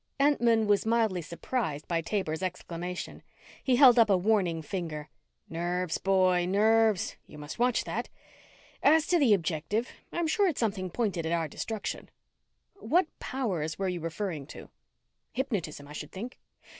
Entman 0.19 0.65
was 0.65 0.83
mildly 0.83 1.21
surprised 1.21 1.87
by 1.87 2.01
Taber's 2.01 2.41
exclamation. 2.41 3.21
He 3.63 3.75
held 3.75 3.99
up 3.99 4.09
a 4.09 4.17
warning 4.17 4.63
finger. 4.63 5.09
"Nerves, 5.47 5.99
boy, 5.99 6.47
nerves. 6.47 7.17
You 7.27 7.37
must 7.37 7.59
watch 7.59 7.83
that. 7.83 8.09
As 8.81 9.05
to 9.05 9.19
the 9.19 9.35
objective 9.35 9.89
I'm 10.11 10.25
sure 10.25 10.47
it's 10.47 10.59
something 10.59 10.89
pointed 10.89 11.27
at 11.27 11.31
our 11.31 11.47
destruction." 11.47 12.09
"What 12.77 13.09
powers 13.19 13.77
were 13.77 13.89
you 13.89 13.99
referring 13.99 14.47
to?" 14.47 14.69
"Hypnotism, 15.33 15.87
I 15.87 15.93
should 15.93 16.11
think. 16.11 16.39